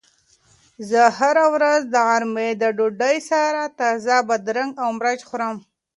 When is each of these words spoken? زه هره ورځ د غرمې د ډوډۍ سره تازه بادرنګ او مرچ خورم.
زه 0.89 1.01
هره 1.19 1.45
ورځ 1.55 1.79
د 1.87 1.95
غرمې 2.07 2.49
د 2.61 2.63
ډوډۍ 2.77 3.17
سره 3.31 3.61
تازه 3.79 4.15
بادرنګ 4.27 4.71
او 4.83 4.89
مرچ 4.99 5.19
خورم. 5.29 5.55